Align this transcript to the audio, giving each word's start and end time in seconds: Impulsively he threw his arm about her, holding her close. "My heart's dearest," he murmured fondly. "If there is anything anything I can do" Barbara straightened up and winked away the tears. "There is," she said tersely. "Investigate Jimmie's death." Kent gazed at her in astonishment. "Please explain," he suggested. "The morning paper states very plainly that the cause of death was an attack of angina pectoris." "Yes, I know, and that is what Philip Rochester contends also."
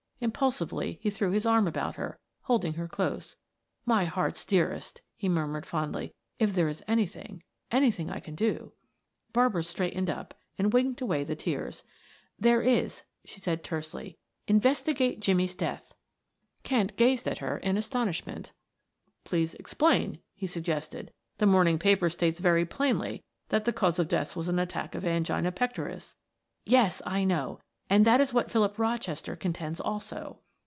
Impulsively 0.23 0.99
he 1.01 1.09
threw 1.09 1.31
his 1.31 1.47
arm 1.47 1.67
about 1.67 1.95
her, 1.95 2.19
holding 2.43 2.73
her 2.73 2.87
close. 2.87 3.37
"My 3.87 4.05
heart's 4.05 4.45
dearest," 4.45 5.01
he 5.17 5.27
murmured 5.27 5.65
fondly. 5.65 6.13
"If 6.37 6.53
there 6.53 6.67
is 6.67 6.83
anything 6.87 7.41
anything 7.71 8.11
I 8.11 8.19
can 8.19 8.35
do" 8.35 8.73
Barbara 9.33 9.63
straightened 9.63 10.11
up 10.11 10.35
and 10.59 10.71
winked 10.71 11.01
away 11.01 11.23
the 11.23 11.35
tears. 11.35 11.83
"There 12.37 12.61
is," 12.61 13.03
she 13.25 13.39
said 13.39 13.63
tersely. 13.63 14.19
"Investigate 14.47 15.21
Jimmie's 15.21 15.55
death." 15.55 15.91
Kent 16.61 16.97
gazed 16.97 17.27
at 17.27 17.39
her 17.39 17.57
in 17.57 17.75
astonishment. 17.75 18.51
"Please 19.23 19.55
explain," 19.55 20.19
he 20.35 20.45
suggested. 20.45 21.11
"The 21.39 21.47
morning 21.47 21.79
paper 21.79 22.11
states 22.11 22.37
very 22.37 22.63
plainly 22.67 23.23
that 23.49 23.65
the 23.65 23.73
cause 23.73 23.97
of 23.97 24.07
death 24.07 24.35
was 24.35 24.47
an 24.47 24.59
attack 24.59 24.93
of 24.93 25.03
angina 25.03 25.51
pectoris." 25.51 26.13
"Yes, 26.63 27.01
I 27.07 27.23
know, 27.23 27.59
and 27.89 28.05
that 28.05 28.21
is 28.21 28.33
what 28.33 28.49
Philip 28.49 28.79
Rochester 28.79 29.35
contends 29.35 29.81
also." 29.81 30.39